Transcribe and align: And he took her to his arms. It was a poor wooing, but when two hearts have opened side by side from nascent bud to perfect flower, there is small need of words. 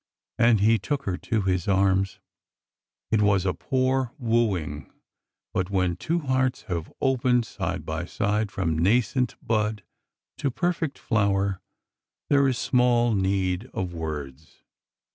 And 0.39 0.61
he 0.61 0.79
took 0.79 1.03
her 1.03 1.15
to 1.17 1.43
his 1.43 1.67
arms. 1.67 2.19
It 3.11 3.21
was 3.21 3.45
a 3.45 3.53
poor 3.53 4.13
wooing, 4.17 4.91
but 5.53 5.69
when 5.69 5.95
two 5.95 6.21
hearts 6.21 6.63
have 6.63 6.91
opened 6.99 7.45
side 7.45 7.85
by 7.85 8.05
side 8.05 8.51
from 8.51 8.79
nascent 8.79 9.35
bud 9.43 9.83
to 10.39 10.49
perfect 10.49 10.97
flower, 10.97 11.61
there 12.29 12.47
is 12.47 12.57
small 12.57 13.13
need 13.13 13.65
of 13.75 13.93
words. 13.93 14.63